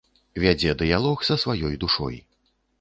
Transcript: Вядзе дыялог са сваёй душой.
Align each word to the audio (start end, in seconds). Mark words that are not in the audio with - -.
Вядзе 0.43 0.71
дыялог 0.79 1.27
са 1.29 1.39
сваёй 1.45 1.79
душой. 1.87 2.21